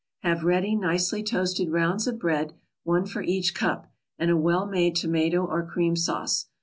Have 0.23 0.43
ready 0.43 0.73
nicely 0.75 1.21
toasted 1.21 1.69
rounds 1.69 2.07
of 2.07 2.17
bread, 2.17 2.53
one 2.83 3.05
for 3.05 3.21
each 3.21 3.53
cup, 3.53 3.91
and 4.17 4.31
a 4.31 4.35
well 4.35 4.65
made 4.65 4.95
tomato 4.95 5.45
or 5.45 5.63
cream 5.63 5.95
sauce. 5.95 6.47